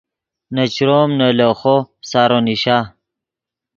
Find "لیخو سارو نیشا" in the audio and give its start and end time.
1.37-2.77